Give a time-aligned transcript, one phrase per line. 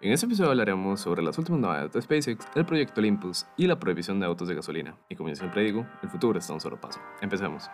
[0.00, 3.80] En este episodio hablaremos sobre las últimas novedades de SpaceX, el proyecto Olympus y la
[3.80, 4.96] prohibición de autos de gasolina.
[5.08, 7.00] Y como yo siempre digo, el futuro está a un solo paso.
[7.20, 7.68] Empecemos.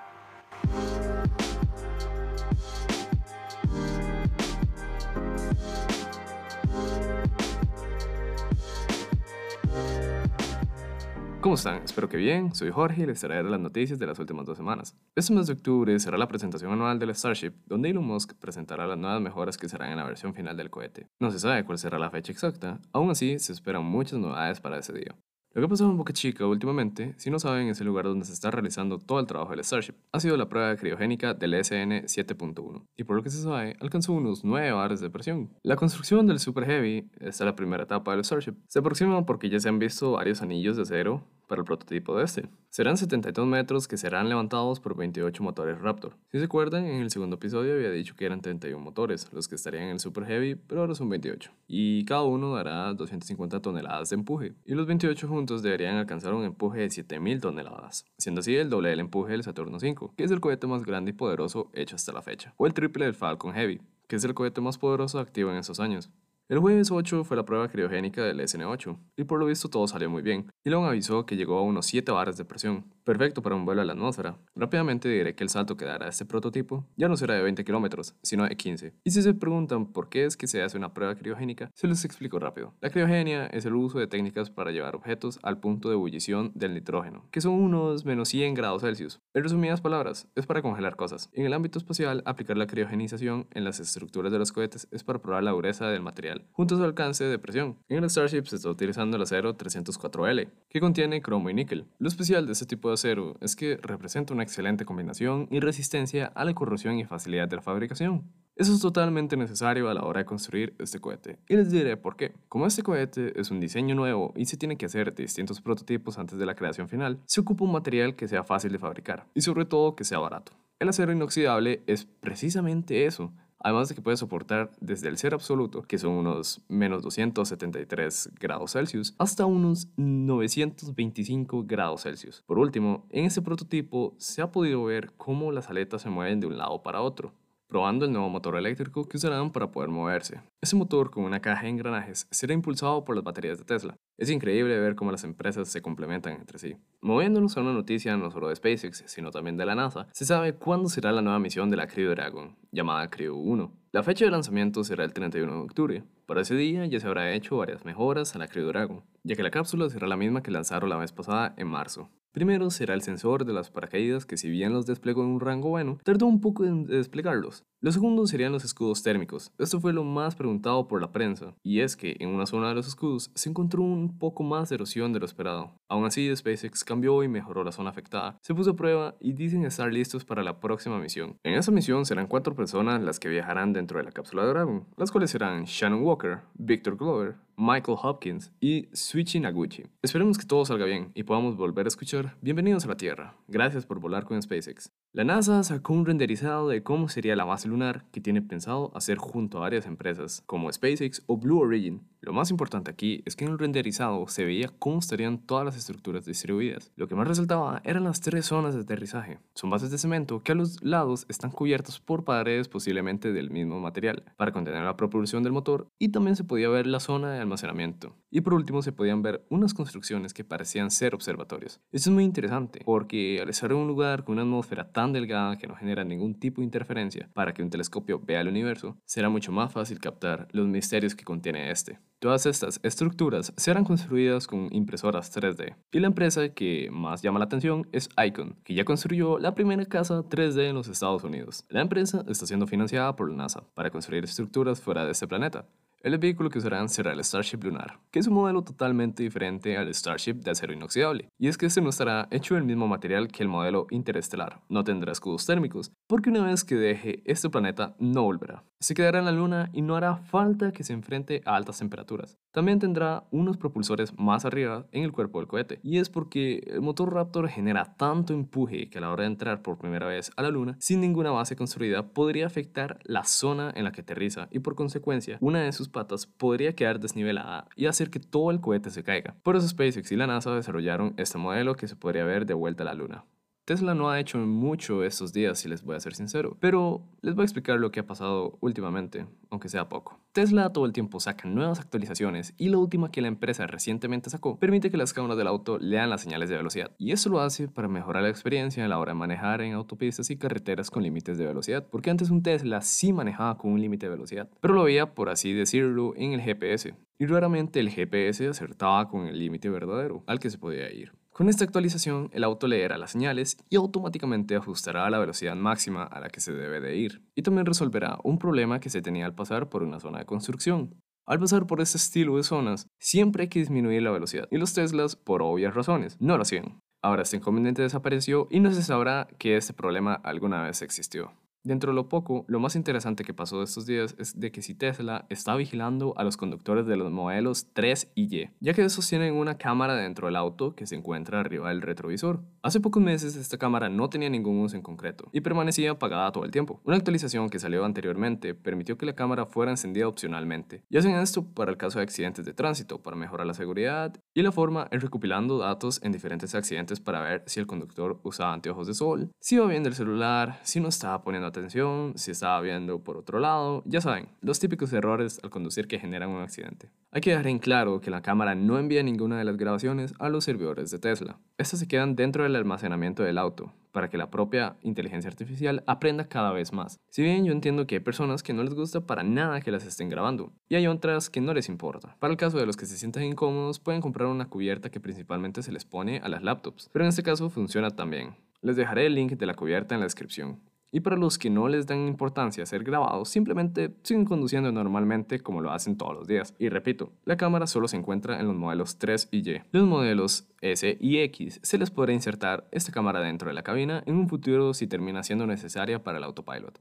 [11.44, 11.82] ¿Cómo están?
[11.84, 12.54] Espero que bien.
[12.54, 14.96] Soy Jorge y les traeré las noticias de las últimas dos semanas.
[15.14, 18.96] Este mes de octubre será la presentación anual del Starship, donde Elon Musk presentará las
[18.96, 21.06] nuevas mejoras que serán en la versión final del cohete.
[21.20, 24.78] No se sabe cuál será la fecha exacta, aún así se esperan muchas novedades para
[24.78, 25.14] ese día.
[25.54, 28.24] Lo que ha pasado en Boca Chica últimamente, si no saben, es el lugar donde
[28.24, 29.94] se está realizando todo el trabajo del Starship.
[30.10, 34.14] Ha sido la prueba criogénica del SN 7.1 y por lo que se sabe, alcanzó
[34.14, 35.50] unos 9 bares de presión.
[35.62, 39.48] La construcción del Super Heavy, esta es la primera etapa del Starship, se aproxima porque
[39.48, 42.48] ya se han visto varios anillos de acero para el prototipo de este.
[42.70, 46.16] Serán 72 metros que serán levantados por 28 motores Raptor.
[46.32, 49.54] Si se acuerdan, en el segundo episodio había dicho que eran 31 motores los que
[49.54, 51.52] estarían en el Super Heavy, pero ahora son 28.
[51.68, 54.54] Y cada uno dará 250 toneladas de empuje.
[54.64, 58.88] Y los 28 juntos deberían alcanzar un empuje de 7000 toneladas, siendo así el doble
[58.88, 62.12] del empuje del Saturno 5, que es el cohete más grande y poderoso hecho hasta
[62.12, 65.50] la fecha, o el triple del Falcon Heavy, que es el cohete más poderoso activo
[65.50, 66.10] en esos años.
[66.46, 70.10] El jueves 8 fue la prueba criogénica del SN8, y por lo visto todo salió
[70.10, 70.50] muy bien.
[70.62, 73.84] Elon avisó que llegó a unos 7 bares de presión, perfecto para un vuelo a
[73.86, 74.36] la atmósfera.
[74.54, 78.14] Rápidamente diré que el salto que dará este prototipo ya no será de 20 kilómetros,
[78.22, 78.92] sino de 15.
[79.04, 82.04] Y si se preguntan por qué es que se hace una prueba criogénica, se los
[82.04, 82.74] explico rápido.
[82.82, 86.74] La criogenia es el uso de técnicas para llevar objetos al punto de ebullición del
[86.74, 89.18] nitrógeno, que son unos menos 100 grados Celsius.
[89.32, 91.30] En resumidas palabras, es para congelar cosas.
[91.32, 95.22] En el ámbito espacial, aplicar la criogenización en las estructuras de los cohetes es para
[95.22, 97.76] probar la dureza del material, junto a su alcance de presión.
[97.88, 101.86] En el Starship se está utilizando el acero 304L, que contiene cromo y níquel.
[101.98, 106.26] Lo especial de este tipo de acero es que representa una excelente combinación y resistencia
[106.26, 108.22] a la corrosión y facilidad de la fabricación.
[108.56, 112.16] Eso es totalmente necesario a la hora de construir este cohete, y les diré por
[112.16, 112.34] qué.
[112.48, 116.38] Como este cohete es un diseño nuevo y se tiene que hacer distintos prototipos antes
[116.38, 119.64] de la creación final, se ocupa un material que sea fácil de fabricar y sobre
[119.64, 120.52] todo que sea barato.
[120.78, 123.32] El acero inoxidable es precisamente eso,
[123.64, 128.72] además de que puede soportar desde el cero absoluto, que son unos menos 273 grados
[128.72, 132.42] Celsius, hasta unos 925 grados Celsius.
[132.46, 136.46] Por último, en este prototipo se ha podido ver cómo las aletas se mueven de
[136.46, 137.32] un lado para otro,
[137.74, 140.40] probando el nuevo motor eléctrico que usarán para poder moverse.
[140.62, 143.96] Ese motor con una caja de engranajes será impulsado por las baterías de Tesla.
[144.16, 146.76] Es increíble ver cómo las empresas se complementan entre sí.
[147.00, 150.54] Moviéndonos a una noticia no solo de SpaceX, sino también de la NASA, se sabe
[150.54, 153.72] cuándo será la nueva misión de la Crew Dragon, llamada Crew 1.
[153.90, 156.04] La fecha de lanzamiento será el 31 de octubre.
[156.26, 159.42] Para ese día ya se habrá hecho varias mejoras a la Crew Dragon, ya que
[159.42, 162.08] la cápsula será la misma que lanzaron la vez pasada en marzo.
[162.34, 165.68] Primero será el sensor de las paracaídas que si bien los desplegó en un rango
[165.68, 167.62] bueno, tardó un poco en desplegarlos.
[167.80, 169.52] Lo segundo serían los escudos térmicos.
[169.56, 172.74] Esto fue lo más preguntado por la prensa, y es que en una zona de
[172.74, 175.74] los escudos se encontró un poco más de erosión de lo esperado.
[175.88, 179.64] Aún así, SpaceX cambió y mejoró la zona afectada, se puso a prueba y dicen
[179.64, 181.36] estar listos para la próxima misión.
[181.44, 184.86] En esa misión serán cuatro personas las que viajarán dentro de la cápsula de Dragon,
[184.96, 189.84] las cuales serán Shannon Walker, Victor Glover, Michael Hopkins y Suichi Naguchi.
[190.02, 193.36] Esperemos que todo salga bien y podamos volver a escuchar Bienvenidos a la Tierra.
[193.48, 194.90] Gracias por volar con SpaceX.
[195.16, 199.16] La NASA sacó un renderizado de cómo sería la base lunar que tiene pensado hacer
[199.16, 202.02] junto a varias empresas como SpaceX o Blue Origin.
[202.20, 205.76] Lo más importante aquí es que en el renderizado se veía cómo estarían todas las
[205.76, 206.90] estructuras distribuidas.
[206.96, 209.38] Lo que más resaltaba eran las tres zonas de aterrizaje.
[209.54, 213.78] Son bases de cemento que a los lados están cubiertas por paredes posiblemente del mismo
[213.78, 217.40] material para contener la propulsión del motor y también se podía ver la zona de
[217.40, 218.16] almacenamiento.
[218.32, 221.78] Y por último se podían ver unas construcciones que parecían ser observatorios.
[221.92, 225.58] Esto es muy interesante porque al estar en un lugar con una atmósfera tan delgada
[225.58, 229.28] que no genera ningún tipo de interferencia para que un telescopio vea el universo, será
[229.28, 231.98] mucho más fácil captar los misterios que contiene este.
[232.18, 235.76] Todas estas estructuras serán construidas con impresoras 3D.
[235.92, 239.84] Y la empresa que más llama la atención es Icon, que ya construyó la primera
[239.84, 241.64] casa 3D en los Estados Unidos.
[241.68, 245.66] La empresa está siendo financiada por la NASA para construir estructuras fuera de este planeta.
[246.04, 249.88] El vehículo que usarán será el Starship Lunar, que es un modelo totalmente diferente al
[249.94, 251.30] Starship de acero inoxidable.
[251.38, 254.84] Y es que este no estará hecho del mismo material que el modelo interestelar, no
[254.84, 258.64] tendrá escudos térmicos, porque una vez que deje este planeta no volverá.
[258.80, 262.38] Se quedará en la Luna y no hará falta que se enfrente a altas temperaturas.
[262.52, 266.82] También tendrá unos propulsores más arriba en el cuerpo del cohete, y es porque el
[266.82, 270.42] motor Raptor genera tanto empuje que a la hora de entrar por primera vez a
[270.42, 274.58] la Luna, sin ninguna base construida, podría afectar la zona en la que aterriza y
[274.58, 278.90] por consecuencia una de sus patas podría quedar desnivelada y hacer que todo el cohete
[278.90, 279.34] se caiga.
[279.42, 282.82] Por eso SpaceX y la NASA desarrollaron este modelo que se podría ver de vuelta
[282.82, 283.24] a la Luna.
[283.64, 287.34] Tesla no ha hecho mucho estos días, si les voy a ser sincero, pero les
[287.34, 290.20] voy a explicar lo que ha pasado últimamente, aunque sea poco.
[290.32, 294.58] Tesla todo el tiempo saca nuevas actualizaciones y la última que la empresa recientemente sacó
[294.58, 296.90] permite que las cámaras del auto lean las señales de velocidad.
[296.98, 300.28] Y eso lo hace para mejorar la experiencia a la hora de manejar en autopistas
[300.28, 304.04] y carreteras con límites de velocidad, porque antes un Tesla sí manejaba con un límite
[304.06, 306.94] de velocidad, pero lo veía, por así decirlo, en el GPS.
[307.18, 311.12] Y raramente el GPS acertaba con el límite verdadero al que se podía ir.
[311.34, 316.20] Con esta actualización, el auto leerá las señales y automáticamente ajustará la velocidad máxima a
[316.20, 319.34] la que se debe de ir, y también resolverá un problema que se tenía al
[319.34, 320.94] pasar por una zona de construcción.
[321.26, 324.74] Al pasar por este estilo de zonas, siempre hay que disminuir la velocidad, y los
[324.74, 326.78] Teslas, por obvias razones, no lo hacían.
[327.02, 331.32] Ahora este inconveniente desapareció y no se sabrá que este problema alguna vez existió.
[331.64, 334.74] Dentro de lo poco, lo más interesante que pasó estos días es de que si
[334.74, 339.08] Tesla está vigilando a los conductores de los modelos 3 y Y, ya que esos
[339.08, 342.42] tienen una cámara dentro del auto que se encuentra arriba del retrovisor.
[342.62, 346.44] Hace pocos meses esta cámara no tenía ningún uso en concreto y permanecía apagada todo
[346.44, 346.82] el tiempo.
[346.84, 351.46] Una actualización que salió anteriormente permitió que la cámara fuera encendida opcionalmente y hacen esto
[351.46, 355.02] para el caso de accidentes de tránsito, para mejorar la seguridad y la forma es
[355.02, 359.54] recopilando datos en diferentes accidentes para ver si el conductor usaba anteojos de sol, si
[359.54, 363.82] iba viendo el celular, si no estaba poniendo atención, si estaba viendo por otro lado,
[363.86, 366.90] ya saben, los típicos errores al conducir que generan un accidente.
[367.10, 370.28] Hay que dejar en claro que la cámara no envía ninguna de las grabaciones a
[370.28, 371.38] los servidores de Tesla.
[371.58, 376.28] Estas se quedan dentro del almacenamiento del auto, para que la propia inteligencia artificial aprenda
[376.28, 376.98] cada vez más.
[377.10, 379.86] Si bien yo entiendo que hay personas que no les gusta para nada que las
[379.86, 382.16] estén grabando, y hay otras que no les importa.
[382.18, 385.62] Para el caso de los que se sienten incómodos, pueden comprar una cubierta que principalmente
[385.62, 388.34] se les pone a las laptops, pero en este caso funciona también.
[388.60, 390.58] Les dejaré el link de la cubierta en la descripción.
[390.94, 395.60] Y para los que no les dan importancia ser grabados, simplemente siguen conduciendo normalmente como
[395.60, 396.54] lo hacen todos los días.
[396.56, 399.60] Y repito, la cámara solo se encuentra en los modelos 3 y Y.
[399.72, 404.04] Los modelos S y X se les podrá insertar esta cámara dentro de la cabina
[404.06, 406.78] en un futuro si termina siendo necesaria para el autopilot.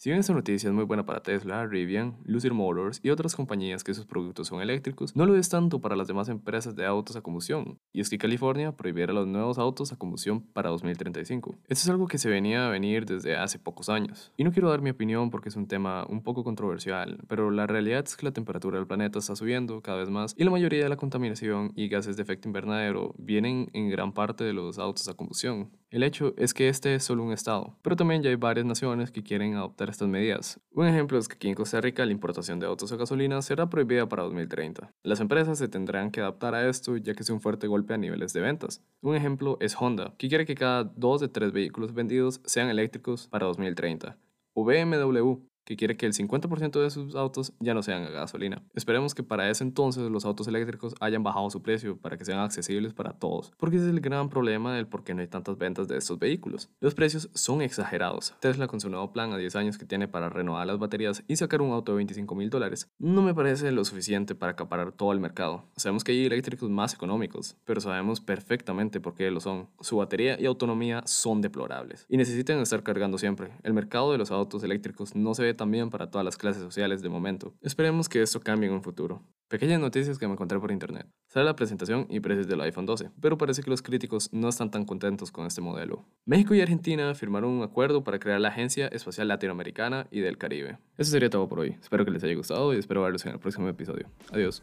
[0.00, 3.82] Si bien esta noticia es muy buena para Tesla, Rivian, Lucid Motors y otras compañías
[3.82, 7.16] que sus productos son eléctricos, no lo es tanto para las demás empresas de autos
[7.16, 11.58] a combustión, y es que California prohibirá los nuevos autos a combustión para 2035.
[11.66, 14.32] Esto es algo que se venía a venir desde hace pocos años.
[14.36, 17.66] Y no quiero dar mi opinión porque es un tema un poco controversial, pero la
[17.66, 20.84] realidad es que la temperatura del planeta está subiendo cada vez más y la mayoría
[20.84, 25.08] de la contaminación y gases de efecto invernadero vienen en gran parte de los autos
[25.08, 25.72] a combustión.
[25.90, 29.10] El hecho es que este es solo un estado, pero también ya hay varias naciones
[29.10, 30.60] que quieren adoptar estas medidas.
[30.72, 33.70] Un ejemplo es que aquí en Costa Rica la importación de autos a gasolina será
[33.70, 34.92] prohibida para 2030.
[35.02, 37.96] Las empresas se tendrán que adaptar a esto ya que es un fuerte golpe a
[37.96, 38.82] niveles de ventas.
[39.00, 43.26] Un ejemplo es Honda, que quiere que cada dos de tres vehículos vendidos sean eléctricos
[43.28, 44.18] para 2030.
[44.52, 48.62] O BMW, que quiere que el 50% de sus autos ya no sean a gasolina.
[48.72, 52.38] Esperemos que para ese entonces los autos eléctricos hayan bajado su precio para que sean
[52.38, 55.58] accesibles para todos, porque ese es el gran problema del por qué no hay tantas
[55.58, 56.70] ventas de estos vehículos.
[56.80, 58.34] Los precios son exagerados.
[58.40, 61.36] Tesla con su nuevo plan a 10 años que tiene para renovar las baterías y
[61.36, 65.12] sacar un auto de 25 mil dólares no me parece lo suficiente para acaparar todo
[65.12, 65.64] el mercado.
[65.76, 69.68] Sabemos que hay eléctricos más económicos, pero sabemos perfectamente por qué lo son.
[69.80, 73.50] Su batería y autonomía son deplorables y necesitan estar cargando siempre.
[73.62, 77.02] El mercado de los autos eléctricos no se ve también para todas las clases sociales
[77.02, 77.52] de momento.
[77.60, 79.22] Esperemos que esto cambie en un futuro.
[79.48, 81.06] Pequeñas noticias que me encontré por internet.
[81.26, 84.70] Sale la presentación y precios del iPhone 12, pero parece que los críticos no están
[84.70, 86.06] tan contentos con este modelo.
[86.24, 90.78] México y Argentina firmaron un acuerdo para crear la Agencia Espacial Latinoamericana y del Caribe.
[90.96, 91.76] Eso sería todo por hoy.
[91.80, 94.06] Espero que les haya gustado y espero verlos en el próximo episodio.
[94.32, 94.62] Adiós.